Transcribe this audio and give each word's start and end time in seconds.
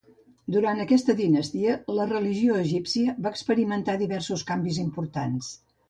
Durant 0.53 0.79
aquesta 0.85 1.15
dinastia, 1.19 1.75
la 1.99 2.09
religió 2.13 2.57
egípcia 2.65 3.17
va 3.27 3.35
experimentar 3.37 4.01
diversos 4.05 4.51
canvis 4.53 4.85
importants. 4.91 5.57